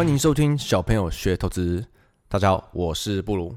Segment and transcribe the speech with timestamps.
[0.00, 1.84] 欢迎收听小朋友学投资。
[2.26, 3.54] 大家好，我是布鲁。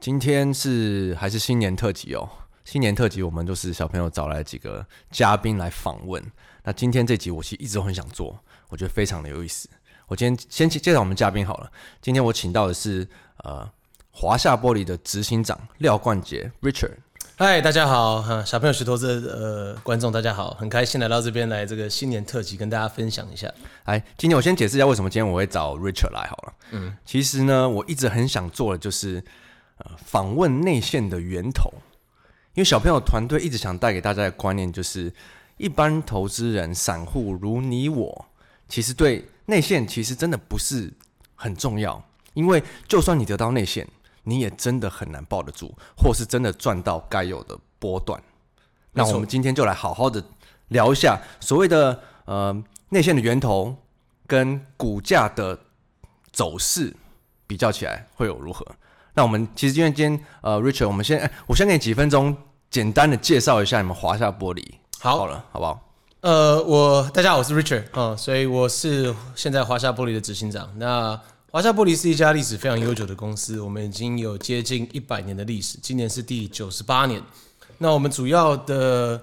[0.00, 2.26] 今天是还是新年特辑哦。
[2.64, 6.24] 新年特辑，我们就是小朋友找来几个嘉宾来访问。
[6.64, 8.40] 那今天这集我其实一直都很想做，
[8.70, 9.68] 我觉得非常的有意思。
[10.06, 11.70] 我今天先介绍我们嘉宾好了。
[12.00, 13.06] 今天我请到的是
[13.44, 13.70] 呃
[14.10, 16.96] 华夏玻璃的执行长廖冠杰 Richard。
[17.38, 23.52] 嗨，大家好，哈，小朋友学投资的呃观众大家好，很开心来到这边来这个新年特辑跟大家分享一下。
[23.84, 26.52] 来，今天我先解释一下为什么今天我会找 Richard 来好了。
[26.70, 29.22] 嗯，其实呢，我一直很想做的就是
[29.76, 31.70] 呃访问内线的源头，
[32.54, 35.12] 因为小朋友团队一直想带给大家的观念就是，
[35.58, 38.24] 一般投资人、散户如你我，
[38.66, 40.90] 其实对内线其实真的不是
[41.34, 43.86] 很重要，因为就算你得到内线。
[44.28, 48.20] 你也真的很难抱得住，或是真的赚到该有的波段。
[48.90, 50.22] 那我们今天就来好好的
[50.68, 53.76] 聊一下所谓的呃内线的源头
[54.26, 55.56] 跟股价的
[56.32, 56.92] 走势
[57.46, 58.66] 比较起来会有如何？
[59.14, 62.36] 那我们其实今天今天呃，Richard，我们先，哎，我先给你几分钟
[62.68, 64.62] 简单的介绍一下你们华夏玻璃。
[64.98, 65.80] 好，好了，好不好？
[66.22, 70.68] 呃，我大家好，我是 Richard 啊、呃，所以我是现在华夏玻璃的执行长。
[70.78, 71.20] 那
[71.56, 77.22] 华夏玻璃是一家历史非常悠久的公司，我们已经有接近一百年的历史，今年是第九十八年。
[77.78, 79.18] 那我们主要的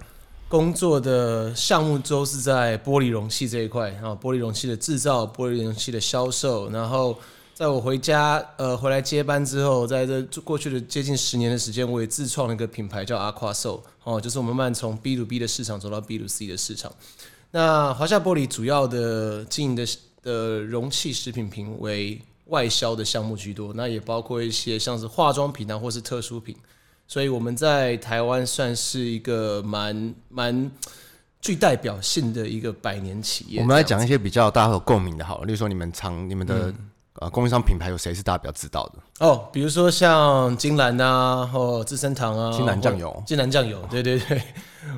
[0.48, 6.72] 工作的项目都是在玻璃容器这一块啊，玻璃容器的制造、玻璃容器的销售。
[6.72, 7.16] 然后
[7.54, 16.92] 在我回家呃回来接班之后，在这过去的接近十年的时间，我也自创了一个品牌叫 Aquasoul 哦，就是我们慢慢从 B to B 的市场走到 B to C 的市场。
[17.52, 19.86] 那华夏玻璃主要的经营的。
[20.24, 26.56] 的容器食品品为外销的项目居多，那也包括一些像是化妆品啊，或是特殊品，
[27.08, 30.72] 所以我们在台湾算是一个蛮蛮
[31.40, 33.62] 具代表性的一个百年企业。
[33.62, 36.74] 我们来讲一些比较大家有共鸣的，好了，例如说你们常你们的、
[37.16, 37.28] 嗯。
[37.28, 39.26] 啊，供应商品牌有谁是大家比较知道的？
[39.26, 44.42] 哦，比如说像金兰啊，或资生堂啊，金兰酱油，金兰酱油，对对对，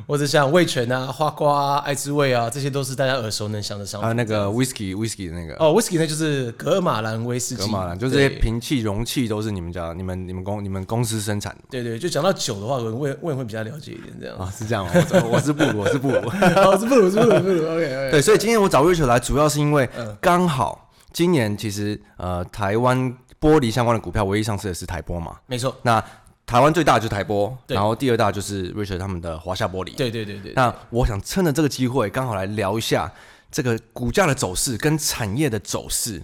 [0.07, 4.09] 或者像味全啊、花瓜啊、爱之味啊，这些都是大家耳熟能详的商品。
[4.09, 11.61] 啊，那个 whisky whisky 的那个，哦，whisky 那就是格尔马兰威士忌，噶尔马兰，就这些瓶器容器都是你们家、你们、你们公、你们公司生产的。
[11.69, 14.37] 对对，就讲到酒的话，我我我也会比较了解一点这样。
[14.37, 14.91] 啊，是这样吗？
[15.29, 17.67] 我是布鲁，我是布鲁，我 是布鲁，是布鲁，布鲁。
[17.73, 19.89] OK，对，所以今天我找 Rachel 来，主要是因为
[20.21, 20.84] 刚好。
[21.15, 22.99] 今年其实呃，台湾
[23.39, 25.73] 玻璃相关的股票唯一上市的是台玻嘛，没错。
[25.81, 26.03] 那
[26.45, 29.95] 台湾最大的就是台玻，然后第二大就是 Richard 他们的华夏玻璃。
[29.95, 30.51] 对对对对。
[30.57, 33.09] 那我想趁着这个机会，刚好来聊一下
[33.49, 36.21] 这个股价的走势跟产业的走势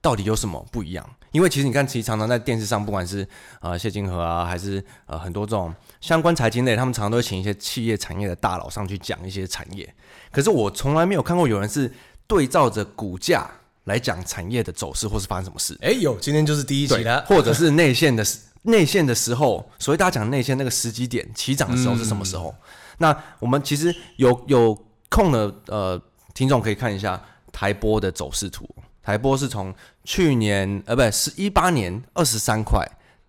[0.00, 1.06] 到底有什么不一样？
[1.32, 3.28] 因为其实你看，其实常常在电视上，不管是
[3.60, 9.94] 呃谢金河啊，还是呃很多这种相关财经类，他们常常都会请一些企业产业的大佬上去讲一些产业。
[10.30, 11.92] 可是我从来没有看过有人是
[12.26, 13.46] 对照着股价。
[13.84, 15.76] 来讲产业的走势，或是发生什么事？
[15.82, 17.24] 哎、欸，有，今天就是第一集了。
[17.26, 18.24] 或者是内线的
[18.62, 22.50] 内线的时候，所以大家讲内线那个时机点起涨的时候是什么时候？
[22.50, 22.62] 嗯、
[22.98, 26.00] 那我们其实有有空的呃
[26.32, 28.68] 听众可以看一下台波的走势图。
[29.02, 32.88] 台波是从去年呃不是一八年二十三块，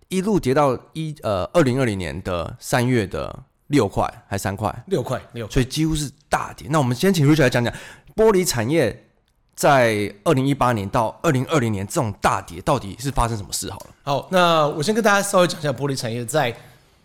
[0.10, 4.72] 一路跌到一呃二零二零年的三月的六块还三块？
[4.86, 6.68] 六块六块，所以几乎是大跌。
[6.70, 7.74] 那我们先请 Richard 来讲讲
[8.16, 9.10] 玻璃产业。
[9.56, 13.70] 在二零一八年到二零二零年这种大跌，到底是发生什么事？
[13.70, 16.26] 好了，好，那我先跟大家稍微讲一下玻璃产业。
[16.26, 16.56] 在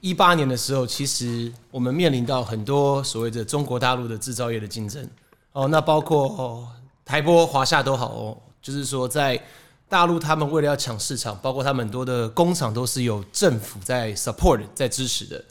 [0.00, 5.06] 一八年的时候，其实我们面临到很多所谓的中国大陆的制造业的竞争
[5.52, 6.66] 哦，那包括
[7.04, 9.40] 台玻、华夏都好哦，就是说在
[9.88, 15.44] 大陆，他们为了要抢市场，包括他们很多的工厂都是有政府在 support 在支持的。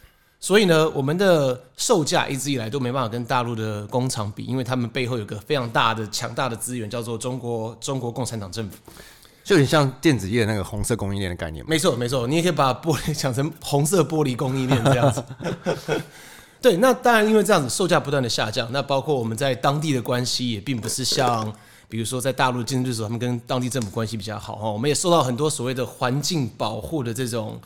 [0.48, 8.78] 所以呢，我们的售价一直以来都没办法跟大陆的工厂比，因为他们背后有个非常大的、强大的资源，叫做中国中国共产党政府。
[9.44, 11.66] 就有点像电子业那个红色供应链的概念。
[11.68, 15.22] 没错，没错，你也可以把玻璃讲成红色玻璃供应链这样子。
[16.62, 21.54] 对，那当然，因为这样子售价不断的下降，那包括我们在当地的关系也并不是像，
[21.90, 24.72] 比如说在大陆竞争对手，他们跟当地政府关系比较好哈。
[24.72, 27.60] 我们也受到很多所谓的环境保护的这种。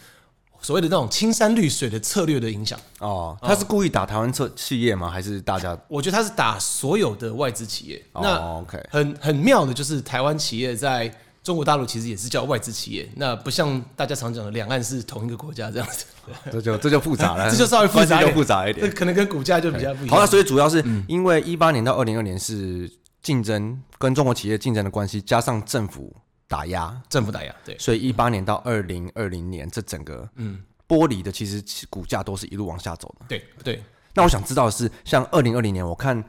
[0.61, 5.09] 所谓的那种青山绿水的策略的影响哦，他是故意打台湾策企业吗？
[5.09, 5.77] 还是大家？
[5.87, 8.01] 我觉得他是打所有的外资企业。
[8.13, 11.11] 哦、那 OK，很很妙的就是台湾企业在
[11.43, 16.05] 中国大陆其实也是叫外资企业，那不像大家常讲的两岸是同一个国家这样子。
[16.51, 20.09] 这就这就复杂了， 这就稍微复杂一点，复杂一点，可能跟股价就比较不一样。
[20.09, 22.87] 好了，所以主要是因为一八年到二零二年是
[23.23, 26.15] 竞争跟中国企业竞争的关系，加上政府
[26.51, 30.62] 打压，政府打压，对，所以一八年到二零二零年这整个嗯。
[30.92, 33.25] 剥离的其实股价都是一路往下走的。
[33.30, 33.81] 对对。
[34.13, 36.21] 那我想知道的是，像二零二零年，我看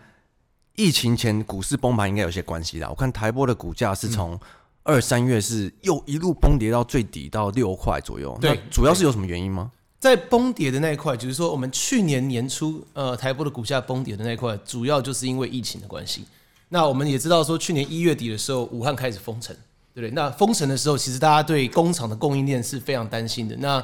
[0.77, 2.89] 疫情前股市崩盘应该有些关系啦。
[2.89, 4.39] 我看台波的股价是从
[4.85, 8.39] 二三月是又一路崩跌到最底到六块左右。
[8.41, 9.73] 对，主要是有什么原因吗？
[9.99, 16.25] 在崩跌的那一块，就是说我们去年年初呃台波的股价崩跌的那一块，主要就是因为疫情的关系。
[16.69, 19.57] 那我们也知道说，去年一月底的时候，武汉开始封城，
[19.95, 20.11] 对不对？
[20.11, 23.57] 那封城的时候，其实大家对工厂的供应链是非常担心的。
[23.57, 23.83] 那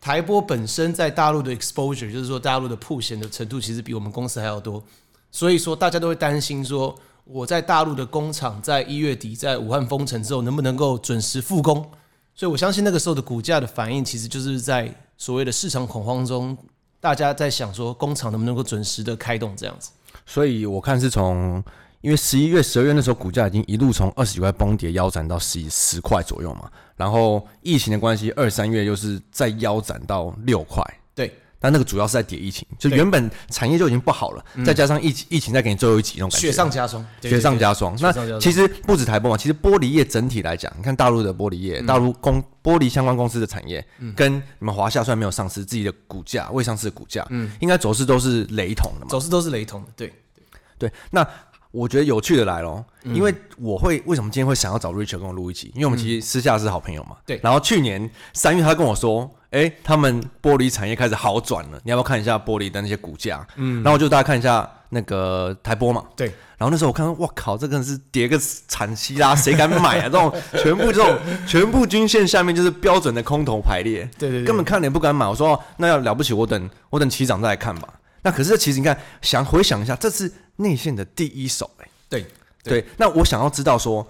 [0.00, 4.82] 台玻本身在大陆的 exposure，就是说大陆的曝险的程度，其实比我们公司还要多。
[5.30, 6.94] 所以说，大家都会担心说，
[7.24, 11.84] 我在大陆的工厂在一月底在武汉封城之后，能不能够准时复工？
[12.34, 16.56] 所以我相信那个时候的股价的反应，其实就是在所谓的市场恐慌中，
[17.00, 19.90] 大家在想说，工厂能不能够准时的开动这样子。
[20.24, 21.62] 所以我看是从，
[22.00, 30.82] 因为十一月、十二月那时候股价已经一路从二十几块崩跌腰斩到十十块左右嘛，然后疫情的关系，二三月又是再腰斩到六块。
[31.14, 31.32] 对。
[31.60, 37.96] 但那个主要是在跌疫情，就原本产业就已经不好了，再加上疫情，疫情再给你最后一击那种感觉，雪上加霜，雪上加霜。
[38.00, 43.84] 那其实不止台玻嘛，其实玻璃业整体来讲，你看大陆的玻璃业，大陆公玻璃相关公司的产业，
[44.14, 50.14] 跟你们华夏虽然没有上市，自己的股价未上市的股价，嗯，应该走势都是雷同的嘛，走势都是雷同的，对
[50.78, 50.92] 对。
[51.10, 51.28] 那
[51.70, 55.70] 我觉得有趣的来喽，因为我会为什么今天会想要找 Richard 跟我录一期？
[55.74, 57.40] 因为我们其实私下是好朋友嘛，对。
[57.42, 59.30] 然后去年三月他跟我说。
[59.50, 63.46] 哎、欸，他们玻璃产业开始好转了，你要不要看一下玻璃的那些股价？
[63.56, 66.04] 嗯，然后我就大家看一下那个台玻嘛。
[66.14, 66.26] 对，
[66.58, 70.02] 然后那时候我看到，哇靠，这个是跌个惨兮啦，谁敢买啊？
[70.02, 70.30] 这种
[70.62, 75.26] 全部这种全部均线下面就是标准的空头排列，对，对对，根本看了也不敢买。
[75.26, 77.88] 我说那要了不起，我等我等起涨再来看吧。
[78.22, 82.26] 那可是其实你看，想回想一下，这是内线的第一手、欸，哎，对
[82.62, 84.06] 对，那我想要知道说。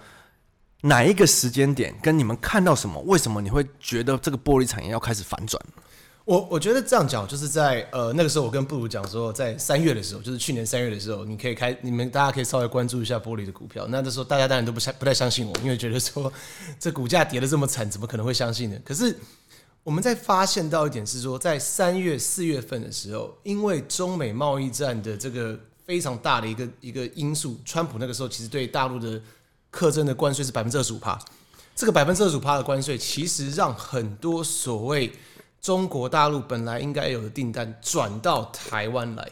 [0.83, 3.01] 哪一个时间点跟你们看到什么？
[3.01, 5.61] 为什么你会觉得这个玻璃产业要开始反转？
[6.25, 13.89] 我我觉得这样讲，就是在呃那个时候，我跟布鲁讲说，在三月的时候，就是去年三月的时候，你可以开，你们大家可以稍微关注一下玻璃的股票。
[13.89, 16.33] 那那时候大家当然都不相不太相信我，因为觉得说
[16.79, 18.79] 这股价跌的这么惨，怎么可能会相信呢？
[18.85, 19.13] 可是
[19.89, 29.19] 我们在发现到一点是说，在三月四月份的时候，因为中美贸易战的这个非常大的一个一个因素，川普那个时候其实对大陆的。
[29.71, 31.19] 课征的关税是百分之二十五趴，
[31.77, 35.13] 这个百分之二十五趴的关税，其实让很多所谓
[35.61, 39.31] 中国大陆本来应该有的订单转到台湾来，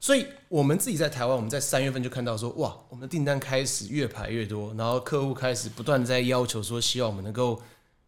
[0.00, 7.60] 所以我们自己在台湾，我们在三月份就看到说，哇，我们的订单开始越排越多，然后客户开始不断在要求说，希望我们能够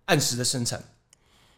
[0.06, 0.82] 按时的生产，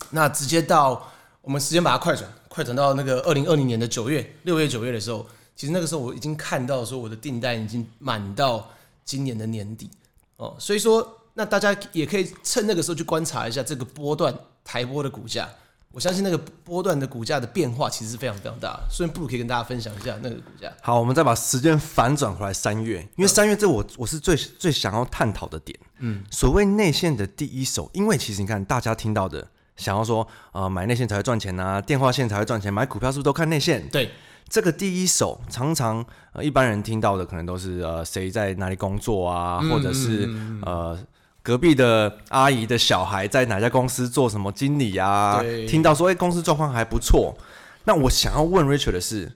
[0.08, 1.10] 那直接到
[1.42, 8.68] 我们时间把它快转，快转到那个二零二零年的九月、六月、九月的时候，其实那个时候我已经看到说，我的订单已经满到
[9.04, 9.90] 今年的年底。
[10.36, 15.48] 哦，所以说，那大家也可以趁那个时候去观察一下这个波段台波的股价。
[15.92, 18.82] 我相信那个波段的股价的变化其实是非常非常大的。
[18.88, 20.72] 所以不如可以跟大家分享一下那个股价。
[20.80, 25.76] 好，我们再把时间反转回来三月，因为三月这我我是最最想要探讨的点。
[25.98, 29.46] 嗯，所谓内线的第一手，因为其实你看大家听到的，
[29.80, 30.22] 想要说
[30.52, 33.88] 啊、呃、买内线才会赚钱啊，电话线才会赚钱，买股票是不是都看内线？
[33.88, 34.10] 对。
[34.48, 40.28] 这个第一手常常呃一般人听到的可能都是呃谁在哪里工作啊，或者是
[40.62, 40.98] 呃
[41.40, 47.38] 隔壁的阿姨的小孩在哪家公司做什么经理啊，听到说哎公司状况还不错。
[47.84, 49.30] 那我想要问 Richard 的是，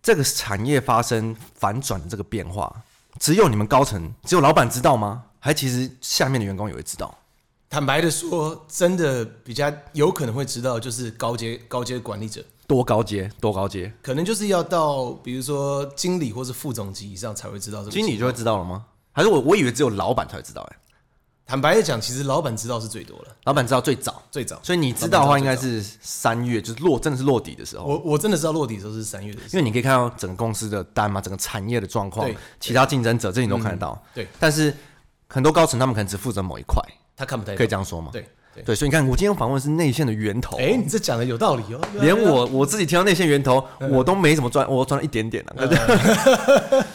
[0.00, 2.74] 这个产业发生反转的这个变化，
[3.20, 5.24] 只有你们高层，只有老板知道吗？
[5.40, 7.17] 还其实下面的员工也会知道？
[7.70, 12.42] 坦白的说，真的比较有可能会知道，就是高阶高阶管理者。
[12.66, 13.30] 多高阶？
[13.40, 13.92] 多高阶？
[14.02, 17.90] 可能就是要到，比如说经理或是副总级以上才会知道这个。
[17.90, 18.84] 经理就会知道了吗？
[19.12, 20.62] 还是我我以为只有老板才会知道？
[20.70, 20.76] 哎，
[21.44, 23.36] 坦白的讲，其实老板知道是最多了。
[23.44, 24.58] 老板知道最早，最早。
[24.62, 27.84] 所以你知道的话，应该是三月，就是落真的是落底的时候。
[27.84, 34.02] 我我真的知道落底的时候是三月的时候，因为你可以看到整个公司的单嘛，整个产业的状况，其他竞争者这你都看得到。
[34.14, 34.26] 对。
[34.38, 34.74] 但是
[35.26, 36.82] 很多高层他们可能只负责某一块，
[37.18, 38.08] 他看不太，可以这样说吗？
[38.12, 38.24] 对。
[38.64, 40.56] 对，所以你看，我今天访问是内线的源头。
[40.56, 41.80] 哎，你这讲的有道理哦。
[42.00, 45.54] 连我我自己听到内线源头，我都没怎么赚，我赚了一点点了。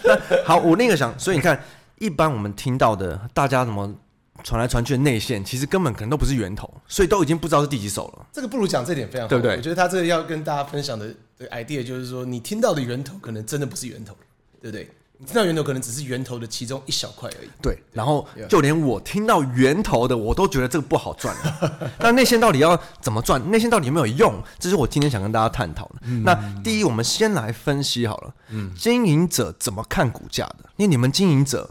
[0.04, 1.58] 那 好，我那个想，所以你看，
[2.00, 3.96] 一般我们听到的，大家怎么
[4.44, 8.26] 传来传去的内线，其实根本可能都不是源头，所以都已经不知道是第几手了。
[8.34, 9.56] 这个不如讲这点非常好，对不对？
[9.56, 11.16] 我觉得他这个要跟大家分享的
[11.52, 14.14] idea 就是说，你听到的源头可能真的不是源头，
[14.62, 14.90] 对不对？
[15.26, 17.50] 听到源头可能只是源头的其中一小块而已。
[17.62, 21.34] 对，然后就连我听到源头的，我都觉得这个不好赚。
[22.00, 23.40] 那内线到底要怎么赚？
[23.50, 24.34] 内线到底有没有用？
[24.60, 25.96] 这是我今天想跟大家探讨的。
[26.02, 28.34] 嗯、那第一，我们先来分析好了。
[28.50, 30.66] 嗯，经营者怎么看股价的？
[30.76, 31.70] 因为你们经营者，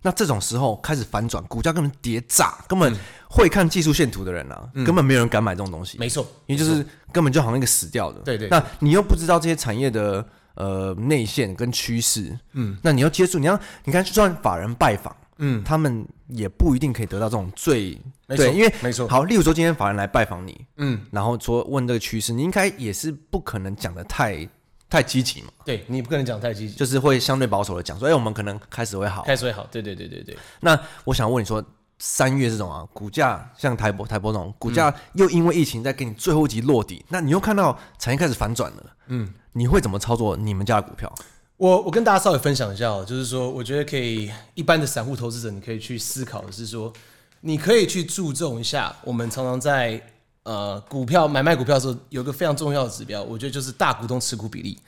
[0.00, 2.96] 那这种时候开始反转，股价根本跌炸，根本
[3.28, 5.98] 会看技术线图的人啊，嗯、根本没有人敢买这种东西。
[5.98, 8.20] 没错，因为就是根本就好像一个死掉的。
[8.20, 8.58] 对，对对。
[8.58, 10.26] 那你又不知道这些产业的。
[10.54, 19.08] 呃，内线跟趋势，嗯，那你要接触，你要你看，就算法人拜访，嗯，他们也不一定可以得到这种最没错对，因为没错。
[19.08, 24.48] 好，例如说今天法人来拜访你，嗯，然后说问这个趋势，你应该也是不可能讲的太
[24.88, 30.38] 太积极嘛，对你不可能讲太积极，就是会相对保守的讲说，哎，我们可能开始会好，开始会好，对对对对对。
[30.60, 31.64] 那我想问你说，
[31.98, 41.12] 三月这种啊，股价像台博台博这种股价又因为疫情在给你最后一集落底，嗯、那你又看到产业开始反转了，嗯，你会怎么操作你们家的股票？
[41.56, 46.92] 我我跟大家稍微分享一下哦，就是说，我觉得可以一般的散户投资者，你可以去思考的是说，
[47.40, 50.02] 你可以去注重一下，我们常常在
[50.42, 54.78] 呃股票买卖股票的时候，有个非常重要的指标，我觉得就是大股东持股比例。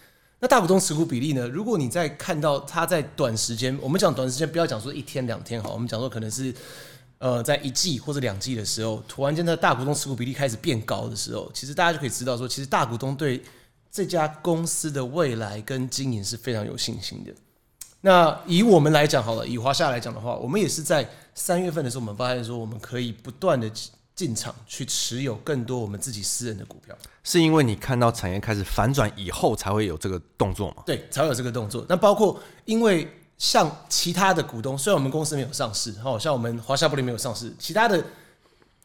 [0.40, 1.48] 那大股东持股比例呢？
[1.48, 6.52] 如果你在看到它在短时间，我们讲短时间，不要讲说一天两天好，我们讲说可能是
[7.18, 13.40] 呃在一季或者两季的时候，突然间的大股东持股比例开始变高的时候，其实大家就可以知道说，其实大股东对
[13.96, 17.32] 这家公司的未来跟经营是非常有信心的。
[18.02, 23.72] 那以我们来讲好了，以华夏来讲的话，我们也是在三月份的时候，我们发现说我们可以不断的
[24.14, 26.94] 进场去持有更多我们自己私人的股票。
[27.24, 30.82] 是因为你看到产业开始反转以后才会有这个动作吗？
[30.84, 31.86] 对，才会有这个动作。
[31.88, 38.04] 那包括因为像其他的股东，虽然我们公司没有上市，哈，像我们华夏玻璃没有上市，其他的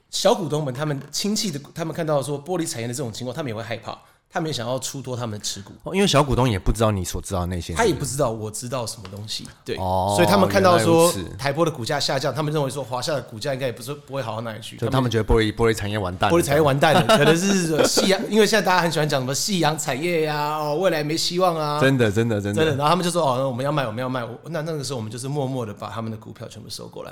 [0.10, 4.00] 小股东们，他们亲戚的，他们看到说玻璃产业的这种情况，他们也会害怕。
[4.34, 27.12] 他们也想要出脱他们的持股，因为小股东也不知道你所知道的那些，他也不知道我知道什么东西，对，哦、所以他们看到说台玻的股价下降，他们认为说华夏的股价应该也不是不会好到哪里去，就他们觉得玻璃玻璃产业完蛋，玻璃产业完蛋了， 可能是夕阳，因为现在大家很喜欢讲什么夕阳产业呀、啊，哦，未来没希望啊，真的真的真的，真的，然后他们就说哦，我们要卖，我们要卖，那那个时候我们就是默默的把他们的股票全部收过来，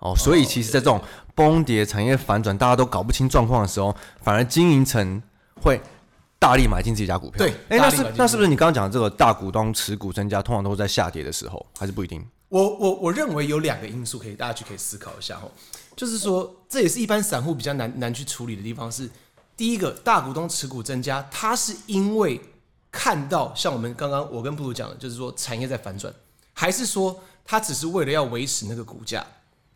[0.00, 1.00] 哦，所以其实，在这种
[1.34, 5.22] 崩跌、产业反转，大家都搞不清状况的时候，反而经营层
[5.62, 5.80] 会。
[6.42, 12.20] 大力买进自己家股票，对，哎、欸，那是那是不是你刚刚讲的这个大股东持股增加，通常都是在下跌的时候，还是不一定？
[12.48, 15.48] 我我我认为有两个因素可以大家去可以思考一下哈，
[15.94, 19.08] 就是说这也是一般散户比较难难去处理的地方是，
[19.56, 22.40] 第一个大股东持股增加，它是因为
[22.90, 26.12] 看到像我们刚刚我跟布鲁讲的，就是说产业在反转，
[26.52, 29.24] 还是说它只是为了要维持那个股价？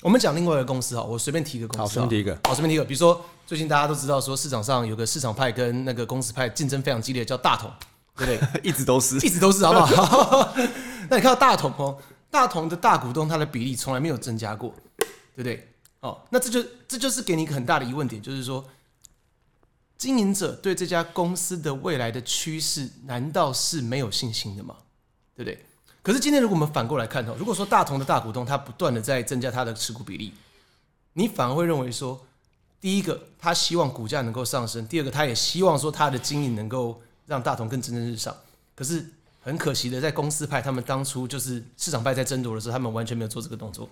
[0.02, 7.70] 我们讲另外一个公司哈，我随便提一个公司，好，随便提一个，好，随便提一个，比如说最近大家都知道说市场上有个市场派跟那个公司派竞争非常激烈，叫大同，
[8.16, 8.60] 对不对？
[8.68, 10.54] 一直都是，一直都是，好不好？
[11.08, 11.98] 那你看到大同哦，
[12.30, 15.72] 大同的大股东他的比例从来没有增加过，对不对？
[16.00, 18.64] 哦，那这就这就是给你一个很大的疑问点，就是说，
[19.96, 24.76] 经营者对这家公司的未来的趋势难道是没有信心的吗？
[25.34, 25.64] 对不对？
[26.06, 30.32] 可是今天，如果我们反过来看，如果说大同的大股东他不断的在增加他的持股比例，
[31.14, 32.24] 你反而会认为说，
[32.80, 38.32] 第一个他希望股价能够上升，第二个他也希望说他的经营能够让大同更蒸蒸日上。
[38.76, 39.04] 可是
[39.42, 43.88] 很可惜的，在公司派他们当初就是市场派在争夺的时候，他们完全没有做这个动作。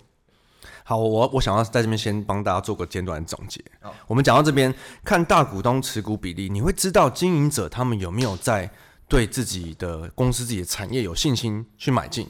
[0.85, 3.61] 好，我我想要在这边先帮大家做个简短的总结。
[3.81, 8.71] 好，我们讲到这边，看大股东持股比例，你会知道经营者他们有没有在。
[9.15, 12.27] 对自己的公司、自己的产业有信心去买进，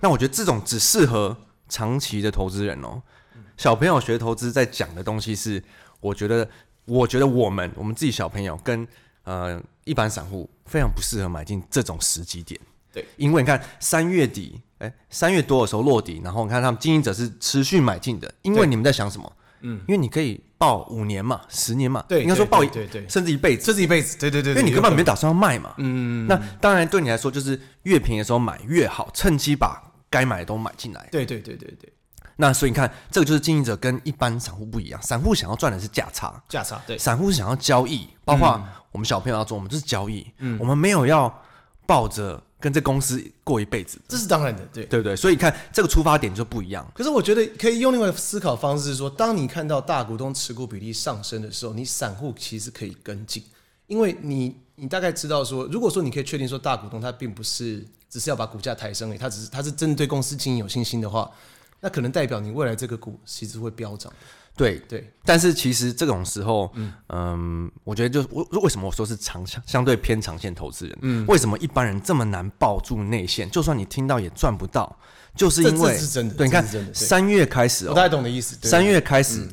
[0.00, 1.36] 那我觉得这种只适合
[1.68, 3.02] 长期的投资人哦。
[3.58, 5.62] 小朋友学投资在讲的东西是，
[6.00, 6.48] 我觉得，
[6.86, 8.88] 我觉得我们我们自己小朋友跟
[9.24, 12.58] 呃一般散户非常不适合买进这种时机点。
[12.90, 19.30] 对，因为你看三月底，哎，三月多的时候落底，然后你看他们经营者是持续买进的，因为你们在想什么？
[19.60, 31.92] 嗯，因为你可以抱五年嘛，十年嘛，对，应该说抱一，对对，甚至一辈子，甚至一辈子，对对对，因为你根本没打算要卖嘛，嗯，那当然对你来说就是越便宜的时候买越好，趁机把该买的都买进来，对对对对对。
[32.36, 41.42] 那所以你看，这个就是经营者跟一般散户不一样，散户想要赚的是价差，价差，对，散户是想要交易，包括我们小朋友要做，我们就是交易，嗯，我们没有要
[41.88, 42.40] 抱着。
[42.62, 45.16] 跟这公司过一辈子，这是当然的，对对不对？
[45.16, 46.88] 所以看这个出发点就不一样。
[46.94, 53.42] 可是我觉得可以用另外一个思考方式，是说，当你看到大股东持股比例上升的时候，你散户其实可以跟进，
[53.88, 61.28] 因为你你大概知道说，如果说你可以确定说大股东他并不是只是要把股价抬升，他只是他是针对公司经营有信心的话，
[61.80, 64.12] 那可能代表你未来这个股其实会飙涨。
[64.54, 73.50] 对对，但是其实这种时候，嗯，嗯我觉得就为为什么我说是长相相对偏长线投资人，嗯，为什么一般人这么难抱住内线？
[73.50, 74.94] 就算你听到也赚不到，
[75.34, 75.98] 就是因为。
[76.36, 78.56] 对，你看三月开始，我大概懂的意思。
[78.68, 79.48] 三月开始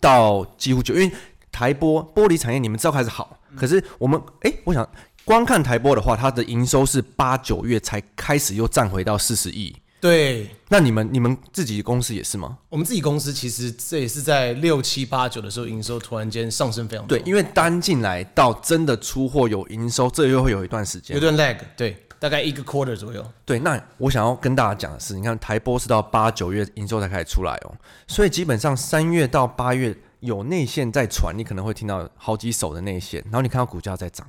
[0.00, 1.12] 到几乎就因为
[1.52, 4.86] 台玻玻璃产业，你们知道开始好，可是我们哎，我想
[5.24, 9.76] 光看台玻的话，它的营收是八九月才开始又站回到四十亿。
[10.00, 12.56] 对，那你们你们自己公司也是吗？
[12.70, 17.18] 我们自己公司其实这也是在六七八九的时候，营收突然间上升非常多。
[17.18, 21.58] 对，因为单进来到真的出货有营收，这又会有一段时间，有段 lag。
[21.76, 23.22] 对，大概一个 quarter 左右。
[23.44, 27.74] 对，那我想要跟大家讲的是，你看台玻是到八九月营收才开始出来哦，
[28.06, 34.26] 所以基本上三月到八月有内线在传，你可能会听到好几手的内线，然后你看到股价在涨，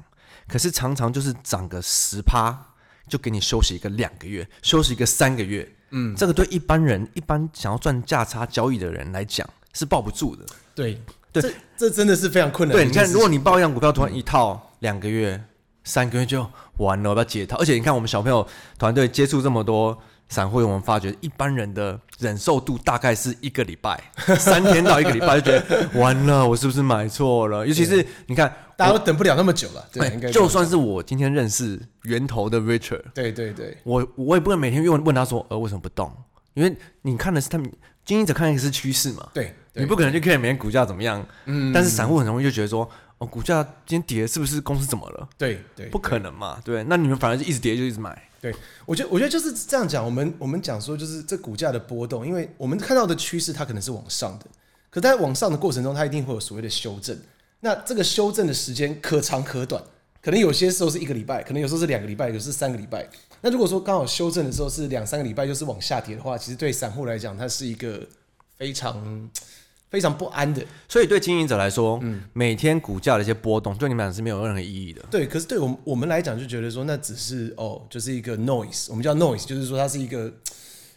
[0.50, 2.71] 可是常常就是涨个十趴，
[3.12, 10.46] 就给你休息一个两个月，休息一个三个月，嗯，这个对一般人一般想要赚价差交易的人来讲是抱不住的。
[10.74, 10.98] 对，
[11.34, 12.78] 对，这这真的是非常困难。
[12.78, 15.44] 对，你看，如果你抱一样股票，突然一套两个月。
[15.84, 17.58] 三个月就完了，我要解套。
[17.58, 20.00] 而且你看，我们小朋友团队接触这么多
[20.32, 24.02] 散户，我们发觉一般人的忍受度大概是一个礼拜，
[24.40, 27.68] 三天到一个礼拜就觉得完了，我是不是买错了？
[27.68, 29.86] 尤其是你看，大家都等不了那么久了。
[29.92, 36.10] 对，应该就算是我今天认识源头的 Richard，对对对，我我也不能每天问问他说，呃，为什么不动？
[36.54, 37.70] 因为你看的是他们
[38.06, 41.22] 经营者看的是趋势嘛，对，你不可能去看每天股价怎么样。
[41.46, 42.90] 嗯，但是散户很容易就觉得说。
[43.18, 45.30] 哦，股价今天跌，是不是公司怎么了？
[45.38, 48.20] 对对，不可能嘛，对，那你们反而就一直跌，就一直买。
[48.42, 48.52] 对，
[48.88, 50.04] 我觉得我觉得就是这样讲。
[50.04, 54.46] 我们我们讲说，就是这股价的波动，因为我们看到的趋势它可能是往上的，
[54.90, 57.16] 可在往上的过程中，它一定会有所谓的修正。
[57.60, 59.84] 那这个修正的时间可长可短，
[60.24, 63.08] 可能有些时候是一个礼拜，可能有时候是两个礼拜，有时候是三个礼拜。
[63.42, 68.08] 那如果说刚好修正的时候是两三个礼拜，就是往下跌的话，其实对散户来讲，它是一个
[68.58, 69.30] 非常。
[69.92, 75.02] 非常不安的，所以对经营者来说，嗯，每天股价的一些波动，对你们俩是没有任何意义的。
[75.12, 80.34] 对，可是对我们我们来讲，就觉得说那只是哦，就是一个 noise，我们叫 noise，就是说它是一个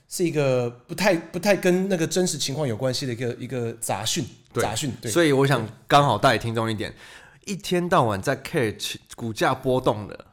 [0.08, 4.24] 是一个不太不太跟那个真实情况有关系的一个一个杂讯，
[4.54, 4.92] 杂讯。
[5.02, 6.94] 对，所以我想刚好带听众一点，
[7.46, 10.24] 一天到晚在 catch 股价波动的，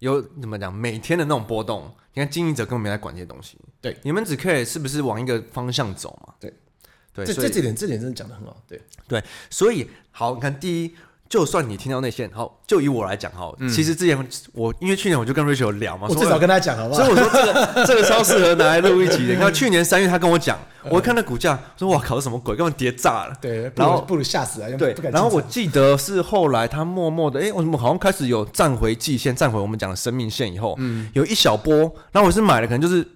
[0.00, 0.70] 有怎么讲？
[0.70, 3.56] 每天的那种波动，你看经营者根本没在管这些东西。
[3.80, 6.34] 对，你们只 care 是不是往一个方向走嘛？
[6.38, 6.52] 对。
[7.12, 8.56] 对，这这这点这点真的讲的很好。
[8.68, 10.94] 对对，所以好，你看第一，
[11.28, 17.04] 就算你听到内线，好，就以我来讲哈，嗯、其实之前我因为去年我就跟 Rachel 聊嘛，我至少跟他讲好不好？
[17.04, 19.34] 所以我说这个 这个超适合拿来录一集的。
[19.34, 20.58] 你看去年三月他跟我讲，
[20.88, 23.34] 我看那股价，说哇靠，什么鬼，根本跌炸了。
[23.40, 24.76] 对，然后不如吓死了。
[24.76, 31.76] 对，然后我记得是后来他默默的，哎，我怎么好像开始有站回季线，站回我们讲的生命线以后，嗯，有一小波，
[32.12, 33.06] 然后我是买了，可能就是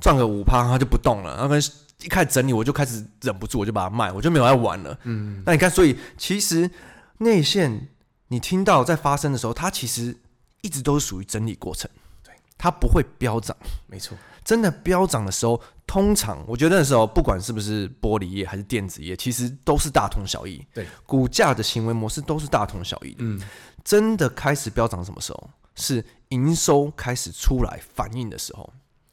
[0.00, 1.62] 赚个五趴，他就不动了，然后跟。
[2.02, 4.98] 一开始整理，我就开始忍不住，我就把它卖，我就没有再玩了。
[5.04, 6.70] 嗯，那你看，所以其实
[7.18, 7.88] 内线
[8.28, 10.14] 你听到在发生的时候，它其实
[10.60, 11.90] 一直都是属于整理过程。
[12.22, 13.56] 对，它不会飙涨。
[13.86, 20.62] 没错，真的飙涨的时候，通常我觉得那时候不管是不是玻璃业还是电子业，其实都是大同小异。
[20.74, 23.18] 对，股价的行为模式都是大同小异的。
[23.20, 23.40] 嗯，
[23.82, 25.50] 真的开始飙涨什么时候？
[25.76, 28.70] 是营收开始出来反应的时候。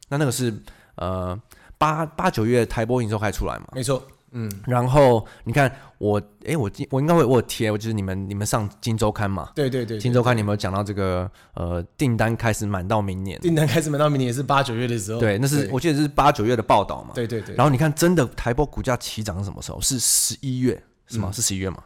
[0.08, 0.62] 那那个是
[0.96, 1.40] 呃。
[1.82, 3.64] 八八九月台播营收开出来嘛？
[3.72, 5.68] 没错，嗯，然后你看
[5.98, 9.50] 我，哎、欸，我我应该会我有贴，我就是你们你们上金周刊嘛？
[9.52, 13.36] 对对对，金周刊你有没有讲到这个呃订单开始满到明年？
[13.40, 15.18] 订单开始满到明年也是八九月的时候。
[15.18, 17.10] 对，那是我记得是八九月的报道嘛？
[17.16, 17.56] 对对对。
[17.56, 19.80] 然后你看，真的台播股价起涨是什么时候？
[19.80, 21.30] 是十一月是吗？
[21.30, 21.82] 嗯、是十一月吗？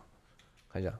[0.70, 0.92] 看一下，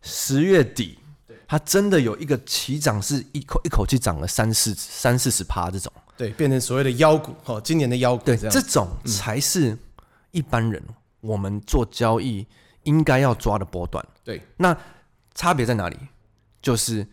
[0.00, 0.98] 十月底，
[1.46, 5.92] 它真的有一个起涨，是一口一口气涨了三四三四十趴这种。
[6.16, 8.24] 对，变成所谓的妖股，哈，今年的妖股。
[8.24, 9.76] 对，这种才是
[10.30, 10.82] 一般人
[11.20, 12.46] 我们做交易
[12.84, 14.04] 应该要抓的波段。
[14.22, 14.76] 对，那
[15.34, 15.96] 差别在哪里？
[16.62, 17.06] 就是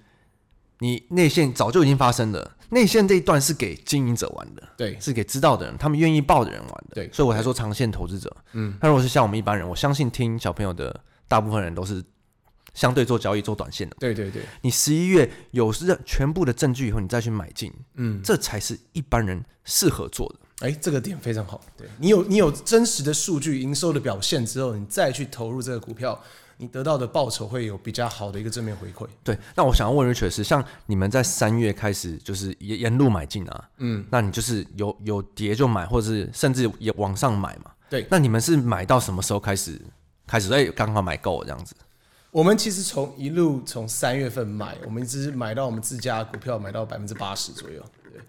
[0.79, 6.95] 你内线早就已经发生了，内线这一段是给经营者玩的，对，是给知道的人，他们愿意报的人玩的。
[6.95, 8.35] 对，所以我才说长线投资者。
[8.53, 12.03] 嗯，那如果是像我们一般人，我相信听小朋友的大部分人都是。
[12.73, 20.35] 相对做交易做短线的，对对对，你十一月有是全部的证据以后，你再去买进，嗯，这才是一般人适合做的。
[20.67, 21.59] 哎，这个点非常好。
[21.75, 26.17] 对，你有你有真实的数据营收的表现之后，你再去投入这个股票，
[26.57, 29.07] 你得到的报酬会有比较好的一个正面回馈。
[29.23, 37.71] 对，那我想要问 Richard 是，像你们在三月开始就是沿沿路买进啊，嗯，那你就是有有跌就买，或者是甚至也往上买嘛？
[37.89, 39.81] 对，那你们是买到什么时候开始
[40.27, 40.53] 开始？
[40.53, 41.75] 哎，刚好买够了这样子。
[42.31, 48.21] 我们其实从一路从三月份买，我们一直买到我们自家股票买到百分之八十左右，对，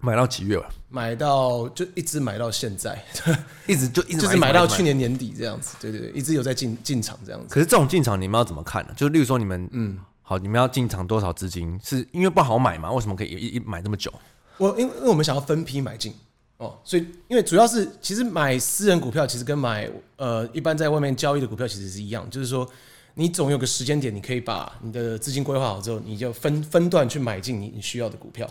[0.00, 0.66] 买到几月吧？
[0.88, 2.98] 买到就一直买到现在，
[3.68, 7.52] 一直就一直 就是买到去年年底这样子，对对对，一直有在进进场这样子。
[7.52, 8.94] 可是这种进场你们要怎么看呢？
[8.96, 11.78] 就是例如说你们嗯，好，你们要进场多少资金？
[11.84, 12.90] 是因为不好买吗？
[12.92, 14.10] 为什么可以一一买这么久？
[14.56, 16.14] 我因为因为我们想要分批买进
[16.56, 22.66] 哦，所以因为主要是其实买私人股票其实跟买呃一般在外面交易的股票其实是一样，就是说。
[23.14, 28.48] 你总有个时间点，你可以把你的资金规划好之后，你就分分段去买进你你需要的股票。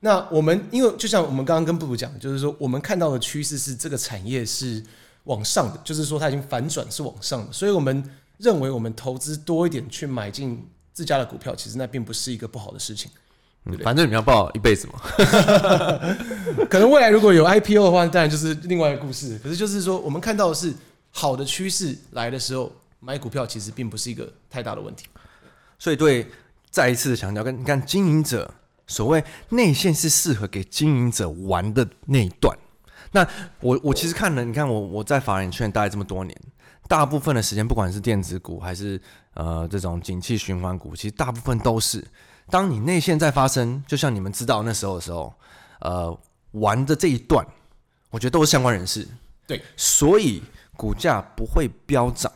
[0.00, 4.82] 那我们因为就像我们刚刚跟布布讲，就是说我们看到的趋势是这个产业是
[5.24, 8.04] 往上的，就是说它已经反转是往上的，所以我们
[8.38, 13.10] 认为我们投资多一点去买进自家的股票，其实那并不是一个不好的事情。
[13.64, 15.00] 嗯，反正你们要抱一辈子嘛。
[16.68, 19.40] 可能未来如果有 IPO 的话，当然就是另外一个故事。
[19.42, 20.72] 可是就是说，我们看到的是
[21.10, 22.70] 好的趋势来的时候，
[23.04, 25.06] 买股票其实并不是一个太大的问题。
[25.78, 26.26] 所以对，
[26.70, 28.52] 再一次的强调，跟你看经营者
[28.86, 32.56] 所谓内线是适合给经营者玩的那一段。
[33.12, 33.26] 那
[33.60, 36.40] 我我其实看了，你看我我在法人圈待这么多年，
[36.88, 39.00] 大部分的时间，不管是电子股还是
[39.34, 42.02] 呃这种景气循环股，其实大部分都是。
[42.50, 45.32] 当你内线在发生，就像你们知道那时候的时候，
[45.80, 46.20] 呃，
[46.52, 47.46] 玩的这一段，
[48.10, 49.06] 我觉得都是相关人士。
[49.46, 50.42] 对，所以
[50.76, 52.32] 股价不会飙涨。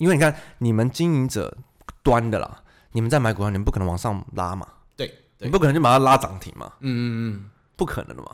[0.00, 1.56] 对，因为你看你们经营者
[2.02, 4.66] 端的啦，你们在买股票，你们不可能往上拉嘛。
[4.96, 5.06] 对，
[5.38, 6.72] 对你不可能就把它拉涨停嘛。
[6.80, 8.30] 嗯嗯嗯，不可能的嘛。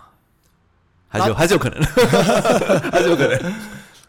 [1.09, 1.83] 还是有，还是有可能，
[2.90, 3.55] 还是有可能。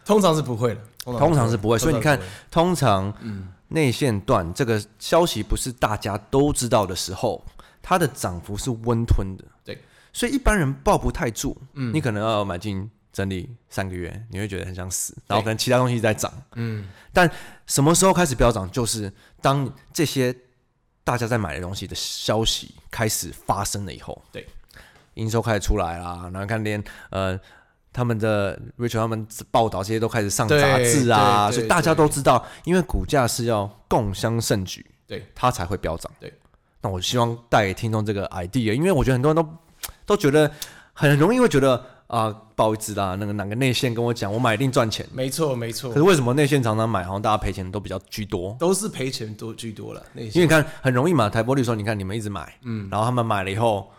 [0.04, 0.80] 通常是不会的，
[1.18, 1.76] 通常是不会。
[1.78, 2.18] 所以你看，
[2.50, 3.48] 通常，嗯。
[3.70, 7.44] 内线段这个消息不是大家都知道的时候，
[7.82, 9.44] 它的涨幅是温吞的。
[9.62, 9.78] 对，
[10.10, 11.54] 所以一般人抱不太住。
[11.74, 16.32] 嗯，你可能要买进整理三个月，你会觉得很想死，然后可能其他东西在涨。
[16.54, 17.30] 嗯，但
[17.66, 18.70] 什么时候开始飙涨？
[18.70, 20.34] 就是当这些
[21.04, 24.22] 大家在买的东西的消息开始发生了以后。
[24.32, 24.46] 对，
[25.14, 27.38] 营收开始出来啦，然后看连呃。
[27.90, 36.12] 他们的 Richard 他们报道这些都开始上杂志啊，所以大家都知道，因为股价是要共襄盛举，对，它才会飙涨。
[36.20, 36.32] 对，
[36.82, 39.56] 那我希望带给听众这个 idea，因为我觉得很多人都
[40.06, 40.48] 都觉得
[40.92, 45.06] 很容易会觉得啊，不好意思啦，那个哪个内线跟我讲，我买一定赚钱。
[45.12, 45.90] 没错，没错。
[45.90, 48.56] 可是为什么内线常常买，好像大家赔钱都比较居多？
[48.58, 50.04] 都是赔钱多居多了。
[50.14, 53.90] 因为你看很容易嘛，台玻璃说，你看你们一直买，嗯，然后他们买了以后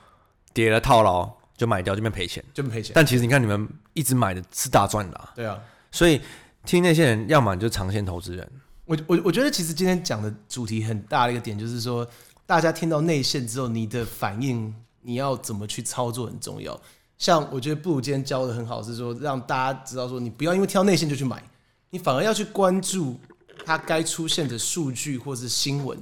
[0.53, 1.39] 跌了套牢。
[1.59, 2.93] 就买掉，就变赔钱，就变赔钱。
[2.95, 5.33] 但其实你看，你们一直买的是大赚的啊。
[5.35, 5.59] 对啊，
[5.91, 6.21] 所以
[6.63, 8.49] 听那些人，要么你就长线投资人。
[8.85, 12.07] 我我我觉得，其实今天讲的主题很大的一个点，就是说，
[12.45, 16.79] 大家听到内线之后，你的反应，你要怎么去操作很重要。
[17.19, 21.43] 像我觉得布鲁今天教的很好，是说让大家知道说，你不要因为挑内线就去买，
[21.91, 23.19] 你反而要去关注
[23.63, 25.95] 它该出现的数据或是新闻。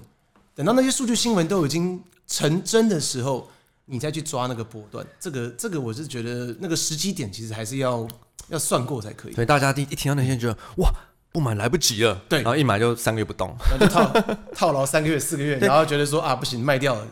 [0.56, 3.46] 等到那些数据新闻都已经成真的时候。
[3.90, 8.06] 你再去抓那个波段，这个这个我是觉得那个时机点其实还是要
[8.50, 9.34] 要算过才可以。
[9.34, 10.50] 所以大家一一听到那些就
[10.80, 10.92] 哇，
[11.32, 17.08] 不买来不及了，对，然后一买就三个月不动，然后就套套牢三个月四个月， 然后觉得说啊不行卖掉了，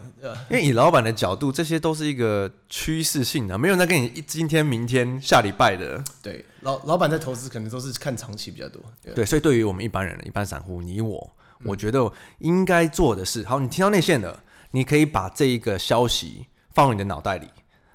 [0.50, 6.04] 因为以老板的角度，这些都是一个趋势性的，没有人在跟你一今天明天下礼拜的。
[6.24, 8.82] 对，老老板在投资可能都是看长期比较多。
[9.04, 14.40] 对，对，所以对于我们一般人、一般散户，你我，我觉得应该做的是，好，你听到内线的，
[14.72, 16.48] 你可以把这一个消息。
[16.74, 17.48] 放入你的脑袋里，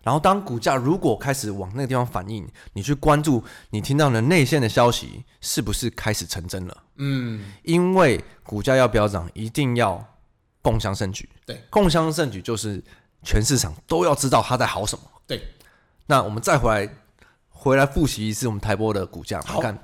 [0.03, 6.77] 然后当股价如果开始往那个地方反应，你去关注你听到的内线的消息是不是开始成真了？
[6.97, 10.03] 嗯，因为股价要飙涨，一定要
[10.63, 11.29] 共襄盛举。
[11.45, 12.83] 对，共襄盛举就是
[13.23, 15.05] 全市场都要知道它在好什么。
[15.27, 15.43] 对，
[16.07, 16.89] 那我们再回来
[17.49, 19.79] 回来复习一次我们台波的股价，好，看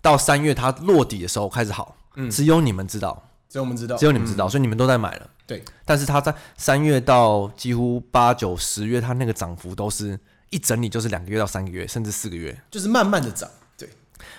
[0.00, 3.22] 到三月它落底的时候开始好，嗯，只有你们知道。
[3.48, 5.28] 只有我们知道，只有你们知道，嗯、所以你们都在买了。
[5.50, 10.16] 对，但是它在三月到几乎八九十月，它那个涨幅都是
[10.50, 13.50] 一整理就是两个月到三个月，甚至四个月，就是慢慢的涨。
[13.76, 13.88] 对，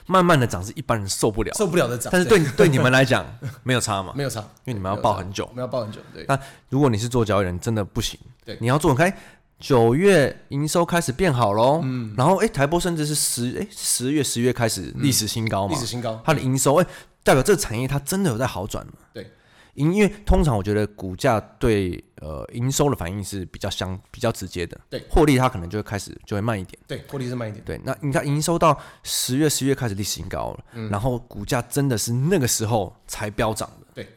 [0.06, 2.10] 慢慢的涨是一般人受不了，受不了的涨。
[2.14, 3.26] 但是对对你们来讲
[3.64, 4.14] 没有差嘛？
[4.16, 6.00] 没有差，因为你们要抱很久，我们要抱很久。
[6.14, 8.18] 对，那如果你是做交易人，真的不行。
[8.46, 9.14] 对，你要做开
[9.60, 16.90] 九月营收开始变好喽，嗯，然后哎、欸，台玻甚至是十哎十月十月开始历史新高嘛，历史新高，它的营收哎、欸、
[17.22, 18.88] 代表这个产业它真的有在好转。
[19.12, 19.30] 对。
[19.74, 27.82] 因因为通常我觉得股价对呃营收的反应是比较相比较直接的，对，获利它可能就会开始就会慢一点，对，获利是慢一点，对。
[27.84, 34.08] 那你看营收到十月十月开始历史新高了，嗯，然后股价真的是那个时候才飙涨的，对。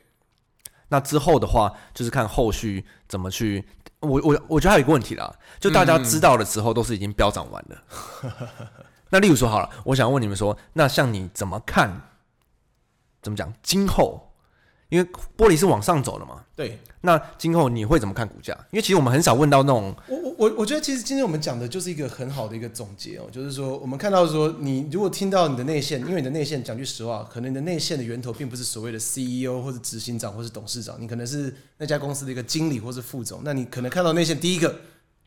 [0.88, 3.64] 那之后的话就是看后续怎么去，
[4.00, 7.82] 我我我觉得还有一个问题啦，就大家知道的时候都是已经飙涨完了。
[8.24, 8.32] 嗯、
[9.10, 12.10] 那例如说好了，我想问你们说，那像你怎么看？
[13.22, 13.50] 怎么讲？
[13.62, 14.33] 今后？
[14.94, 15.04] 因为
[15.36, 16.78] 玻璃是往上走的嘛，对。
[17.00, 18.54] 那今后你会怎么看股价？
[18.70, 34.74] 因为其实我们很少问到那种，我我我我觉得其实今天我们讲的就是一个很好的一个总结哦，就是说我们看到说，你如果听到你的内线，因为你的内线讲句实话，可能你的内线的源头并不是所谓的 CEO 或者执行长或是董事长，你可能是那家公司的一个经理或是副总，那你可能看到内线第一个。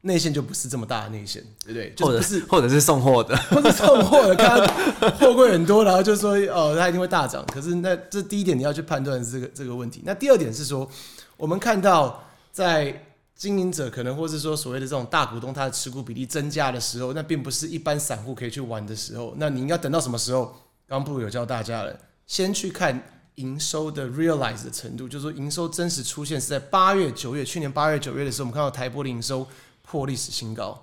[0.02, 1.94] 内线就不是这么大的内线，对不对？
[2.06, 4.60] 或者是或者是送货的， 或者送货的，看
[5.18, 7.46] 货柜很多，然后就说哦，它一定会大涨。
[7.48, 10.02] 可是那这第一点你要去判断这个这个问题。
[10.06, 10.90] 那第二点是说，
[11.36, 13.06] 我们看到在
[13.36, 19.34] 经营者可能或是说所谓的这种大股东，他的持股比例增加的时候，那并不是一般散户可以去玩的时候。
[19.38, 20.56] 那你应该等到什么时候？
[20.90, 23.04] 刚刚布鲁有教大家了，先去看
[23.36, 29.46] 营收的 realize 的程度，就是说营收真实出现是在八月、九月，去年八月、九月的时候，我们看到台玻的营收
[29.90, 30.80] 破历史新高，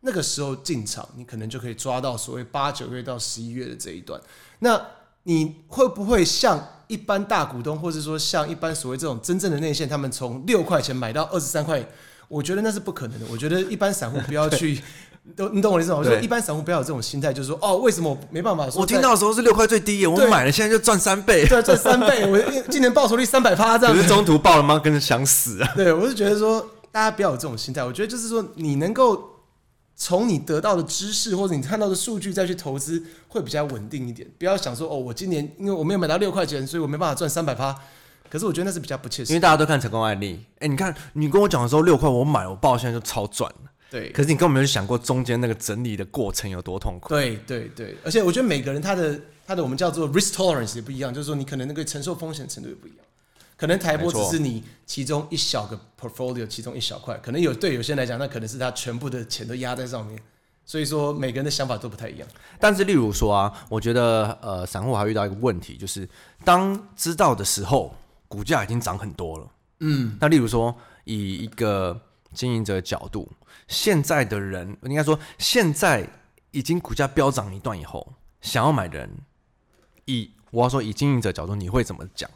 [0.00, 4.20] 那个时候进场，你可能就可以抓到所谓八九月到十一月的这一段。
[4.60, 4.80] 那
[5.24, 11.84] 你会不会像一般大股东，或者说像一般所谓这种真正的内线，他们从六块钱买到二十三块？
[12.28, 13.26] 我觉得那是不可能的。
[13.30, 14.80] 我觉得一般散户不要去，
[15.36, 15.98] 都你懂我的意思吗？
[15.98, 18.80] 我说一般散户不要有这种心态，就是说哦，为什么我没办法说？
[18.80, 24.00] 我听到的时候是六块最低，我买了，现在就赚三倍，对，赚三倍，我今年报酬率三百趴这样子。
[24.00, 24.76] 可是中途爆了吗？
[24.78, 25.72] 跟着想死啊！
[25.76, 26.64] 对，我是觉得说
[26.96, 27.84] 大家不要有这种心态。
[27.84, 29.42] 我觉得就是说，你能够
[29.94, 34.26] 从你得到的知识或者你看到的数据再去投资，会比较稳定一点。
[34.38, 37.78] 不要想说哦，我今年因为我没有买到六块钱，所以我没办法赚三百趴。
[38.30, 40.40] 可是我觉得那是比较不切实际，因为大家都看成功案例。
[40.54, 43.52] 哎、欸，你看你跟我讲的时候六块我买，我报现在就超赚。
[43.90, 47.10] 对，可是你根本没有想过中间那个整理的过程有多痛苦。
[47.10, 53.05] 对对对，而且我觉得每个人他的他的我们叫做 risk tolerance 也不一样，就是说你可能那个承受风险程度也不一样。
[53.56, 60.20] 可能台波只是你其中一小个 portfolio，其中一小块，可能有对有些人来讲，那可能是他全部的钱都压在上面。
[60.64, 62.28] 所以说每个人的想法都不太一样。
[62.60, 66.08] 但是例如说啊，我觉得呃，散户还遇到一个问题，就是
[66.44, 67.94] 当知道的时候。
[68.28, 71.96] 股价已经涨很多了，嗯，那例如说，以一个
[72.34, 73.30] 经营者的角度，
[73.68, 76.04] 现在的人应该说，现在
[76.50, 79.08] 已经股价飙涨一段以后，想要买的人，
[80.06, 82.28] 以我要说以经营者角度，你会怎么讲？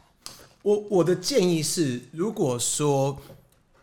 [0.61, 3.17] 我我的建议是，如果说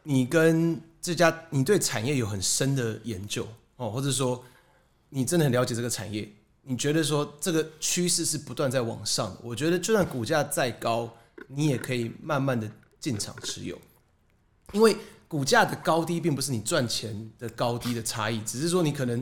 [0.02, 4.44] 你跟这家你对产业有很深的研究哦，或者说
[5.08, 6.30] 你真的很了解这个产业，
[6.62, 11.12] 你觉得说这个趋势是不断在往上，我觉得就算股价再高。
[11.50, 12.68] 你也可以慢慢的
[13.00, 13.78] 进场持有，
[14.72, 14.94] 因为
[15.28, 19.16] 股价的高低并不是你赚钱的高低的差异，只是说你可能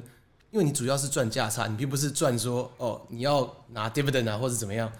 [0.51, 4.91] 因为你主要是赚价差，你并不是赚说哦你要拿 dividend 啊或者怎么样，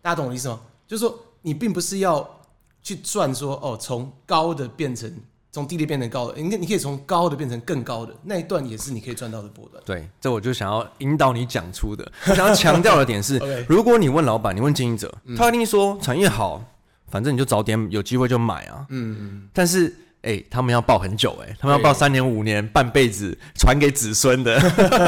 [0.00, 0.62] 大家懂我的意思吗？
[0.86, 2.40] 就是说你并不是要
[2.82, 5.12] 去赚说哦从高的变成。
[5.50, 9.82] 从低的变成高的，你你可以从高的变成更高的那一段，也是你可以赚到的波段。
[9.84, 12.06] 对，这我就想要引导你讲出的。
[12.28, 16.62] 我想要强调的点是.如果你问老板，你问经营者，嗯、他一定说产业好，
[17.10, 18.86] 反正你就早点有机会就买啊。
[18.90, 19.48] 嗯嗯。
[19.54, 19.88] 但是，
[20.20, 24.54] 哎、欸，他们要报很久、欸，哎，他们要报三年、五年、半辈子，传给子孙的。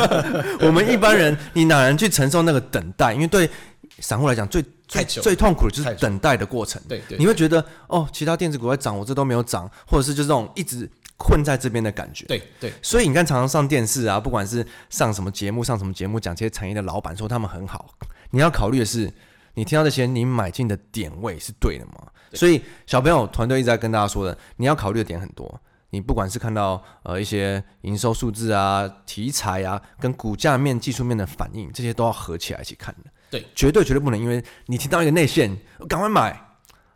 [0.62, 3.12] 我们一般人，你哪能去承受那个等待？
[3.12, 3.48] 因为对
[3.98, 6.80] 散户来讲，最最最痛苦的就是等待的过程。
[6.88, 12.24] 对对，你会觉得哦，其他电子股在涨，我这都没有涨，或者是就是这种一直困在这边的感觉。
[12.26, 17.94] 对对，所以你看，常常上电视啊，不管是上什么节目，上什么节目，讲这些产业的老板说他们很好，
[18.30, 19.12] 你要考虑的是，
[19.54, 22.06] 你听到这些，你买进的点位是对的吗？
[22.32, 25.60] 所以小朋友团队一直在跟大家说的，你要考虑的点很多。
[25.92, 33.10] 你不管是看到呃一些营收数字啊、题材啊，跟股价面、技术面的反应，这些都要合起来一起看的。
[33.30, 35.56] 对，绝对绝对不能因为你听到一个内线，
[35.88, 36.38] 赶快买，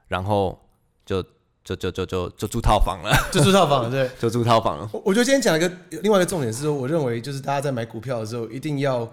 [0.08, 0.60] 然后
[1.06, 1.22] 就
[1.62, 4.90] 就就就就就住套房了，就住套房了，对， 就住套房了。
[4.92, 5.70] 我我觉得今天讲一个
[6.02, 9.10] 另外一个重点是说，我认为就是大家在买股票的时候，一定要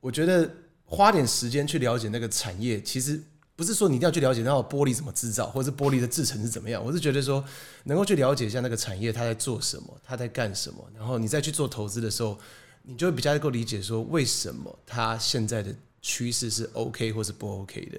[0.00, 0.50] 我觉得
[0.84, 3.22] 花点时间去了解那个产业，其实。
[3.56, 6.84] 不是说你一定要去了解那个玻璃怎么制造，或者是玻璃的制成是怎么样。
[6.84, 7.44] 我是觉得说，
[7.84, 12.36] 能够去了解一下那个产业，它在做什么，它在干什么，然后你再去做投资的时候，
[12.82, 15.72] 你就会比较能够理解说，为什么它现在的
[16.04, 17.98] 趋势是 OK 或是不 OK 的。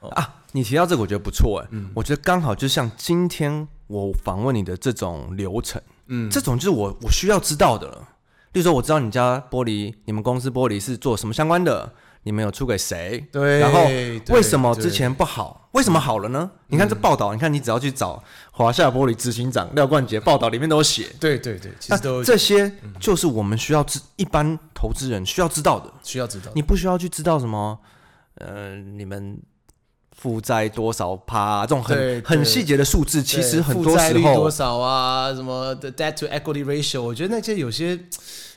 [0.00, 8.08] 哦、啊，你提到这个，我觉得不错哎，嗯，我觉得刚好就像今天我访问你的这种流程，嗯，这种就是我我需要知道的了。
[8.52, 11.92] 例如说，我知道你家玻璃，你们公司玻璃是做什么相关的。
[12.26, 13.24] 你们有出给谁？
[13.30, 13.84] 对，然后
[14.34, 15.68] 为什么之前不好？
[15.70, 16.50] 为什么好了呢？
[16.52, 21.06] 嗯、你看这报道，你看你只要去找华夏玻璃执行长廖冠杰报道，里面都有写。
[21.20, 26.50] 对对对，其实都这些就是我们需要知，一般投资人需要知道的，需要知道。
[26.56, 27.78] 你不需要去知道什么，
[28.38, 29.40] 呃，你们
[30.10, 37.96] 负债多少趴、啊、这种很很细节的数字，其实很多时候多少啊，什么的 debt to equity ratio，我觉得那些有些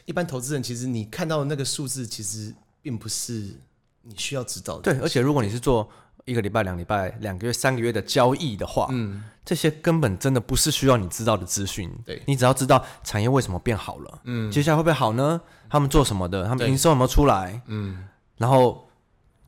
[0.06, 2.52] 一般投资人，其实你看到的那个数字，其实。
[2.82, 3.60] 并不是
[4.02, 4.94] 你需要知道的。
[4.94, 5.90] 对，而且如果你是做
[6.26, 11.92] 一个礼拜、两礼拜、两个月、三个月的交易的话，嗯，这些根本真的不是需要你知道的资讯。
[12.06, 15.40] 对，你只要知道产业为什么变好了，嗯，接下来会不会好呢？
[15.70, 16.48] 他们做什么的？
[16.48, 17.62] 他们营收有没有出来？
[17.68, 18.89] 嗯，然后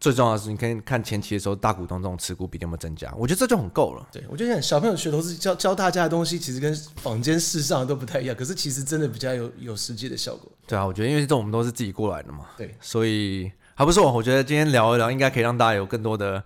[0.02, 3.14] 最重要的是，你可以看前期的时候，大股东这种持股比例有没有增加？
[3.18, 4.06] 我觉得这就很够了。
[4.12, 10.52] 对，我觉得小朋友学投资教教大家的东西，其实跟坊间世上都不太一样，可是其实真的比较有有实际的效果。
[10.68, 13.50] 对啊，我觉得因为这种我们都是自己过来的嘛，对，所以。
[13.74, 16.44] 还不错，我觉得今天聊一聊，应该可以让大家有更多的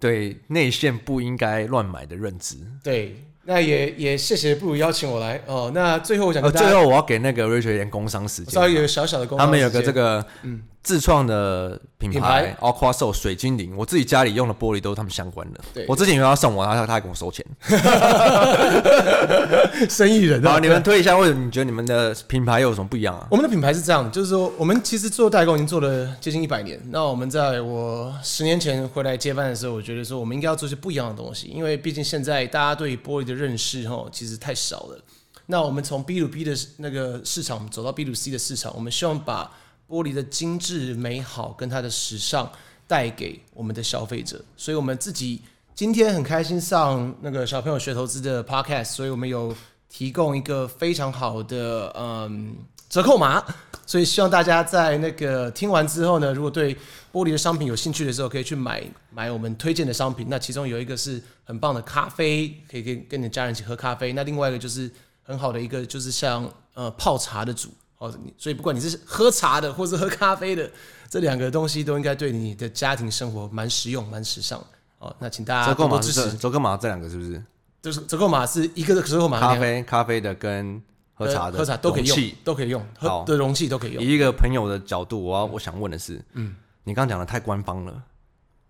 [0.00, 2.56] 对内线不应该乱买的认知。
[2.82, 5.70] 对，那也也谢谢不如邀请我来哦。
[5.72, 15.60] 那最后我想、呃，最后我要给那个 Richard 一点工商时间，稍微有小小的工商时间，他们有个这个嗯自创的品牌，Aquasoul 水精灵，我自己家里用的玻璃都是他们相关的。
[15.72, 17.44] 对我之前以为要送我，然后他还跟我收钱。
[19.88, 23.26] 生意人，好，你们推一下，为什么你觉得你们的品牌有什么不一样啊？
[23.30, 26.80] 我们的品牌是这样，就是说，我们其实做代工已经做了接近一百年。
[26.90, 34.98] 那我们在我十年前回来接班的时候，我觉得说，我们应该要做些不一样的东西，因为毕竟现在大家对玻璃的认识哈，其实太少了。
[35.46, 39.50] 那我们从 B to B 的那个市场走到 B to C 的市场，我们希望把
[39.92, 42.50] 玻璃的精致美好跟它的时尚
[42.86, 45.42] 带给我们的消费者，所以我们自己
[45.74, 49.54] 今天很开心上那个小朋友学投资的 podcast，所以我们有
[49.90, 52.56] 提供一个非常好的嗯
[52.88, 53.44] 折扣码，
[53.84, 56.74] 所以希望大家在那个听完之后呢，如果对
[57.12, 60.26] 玻璃的商品有兴趣的时候，可以去买买我们推荐的商品。
[60.30, 64.14] 那其中有一个是很棒的咖啡，可以跟跟你的家人一起喝咖啡。
[64.14, 64.90] 那另外一个就是
[65.22, 67.68] 很好的一个，就是像呃泡茶的组。
[68.02, 70.68] 哦，所以不管你是喝茶的，或是喝咖啡的，
[71.08, 74.60] 这两个东西都应该对你的家庭生活蛮实用、蛮时尚。
[74.98, 76.36] 哦，那请大家多多支持。
[76.36, 77.40] 折扣码这两个是不是？
[77.80, 80.82] 就是折扣码是一个折扣码，咖啡咖啡的跟
[81.14, 84.02] 喝茶的、呃、喝茶都可以用，都可以用，喝的容器都可以用。
[84.02, 88.02] 以一个朋友的角度，我要我想问的是，嗯，你刚刚讲的太官方了，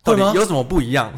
[0.04, 1.10] 到底有什么不一样？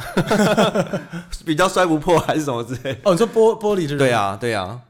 [1.44, 2.92] 比较摔不破还是什么之类？
[3.02, 3.98] 哦，你说玻玻璃的？
[3.98, 4.80] 对啊，对啊。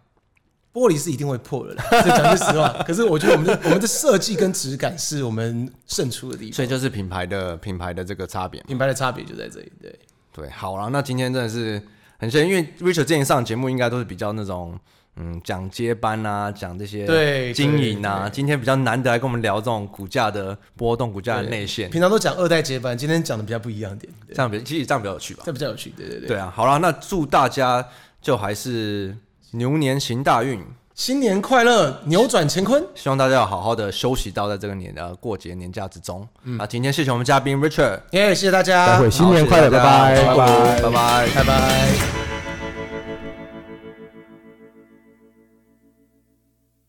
[0.74, 2.68] 玻璃是一定会破的， 讲句实话。
[2.84, 9.72] 可是我觉得我们的我们的设计跟质感是我们胜出的地方，所以就是品牌的品牌的这个差别，品牌的差别就在这里。
[9.80, 9.96] 对
[10.32, 11.80] 对，好了，那今天真的是
[12.18, 14.76] 很谢谢，因为 Richard 之前上节目应该都是比较那种
[15.14, 21.88] 嗯讲接班啊，讲这些对经营啊，今天比较难得来跟我们聊这种股价的波动、股价的内线。
[21.88, 25.44] 平常都讲二代接班，今天讲的比较不一样点，这样比其实这样比较有趣吧？
[25.46, 26.28] 这比较有趣，对对对。
[26.30, 27.86] 对啊，好了，那祝大家
[28.20, 29.16] 就还是。
[29.56, 30.60] 牛年行大运，
[30.96, 32.84] 新年快乐，扭转乾坤。
[32.96, 36.26] 希望大家要好好的休息到在这个年呃过节年假之中。
[36.42, 42.23] 嗯，啊，今天谢谢我们嘉宾 Richard，耶，谢谢大家，待会新年快乐，拜拜，拜拜，拜拜，拜拜。